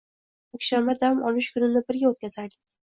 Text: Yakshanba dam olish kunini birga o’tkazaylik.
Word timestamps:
Yakshanba 0.57 0.95
dam 1.05 1.21
olish 1.31 1.53
kunini 1.59 1.87
birga 1.89 2.13
o’tkazaylik. 2.15 2.63